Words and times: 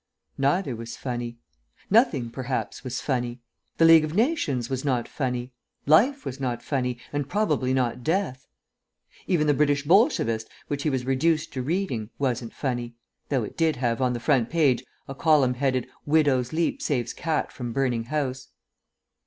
Neither 0.39 0.75
was 0.75 0.97
funny. 0.97 1.37
Nothing, 1.91 2.31
perhaps, 2.31 2.83
was 2.83 2.99
funny. 2.99 3.39
The 3.77 3.85
League 3.85 4.03
of 4.03 4.15
Nations 4.15 4.67
was 4.67 4.83
not 4.83 5.07
funny. 5.07 5.53
Life 5.85 6.25
was 6.25 6.39
not 6.39 6.63
funny, 6.63 6.97
and 7.13 7.29
probably 7.29 7.71
not 7.71 8.03
death. 8.03 8.47
Even 9.27 9.45
the 9.45 9.53
British 9.53 9.83
Bolshevist, 9.83 10.49
which 10.69 10.81
he 10.81 10.89
was 10.89 11.05
reduced 11.05 11.53
to 11.53 11.61
reading, 11.61 12.09
wasn't 12.17 12.51
funny, 12.51 12.95
though 13.29 13.43
it 13.43 13.55
did 13.55 13.75
have 13.75 14.01
on 14.01 14.13
the 14.13 14.19
front 14.19 14.49
page 14.49 14.83
a 15.07 15.13
column 15.13 15.53
headed 15.53 15.87
"Widow's 16.07 16.51
Leap 16.51 16.81
Saves 16.81 17.13
Cat 17.13 17.51
from 17.51 17.71
Burning 17.71 18.05
House." 18.05 18.47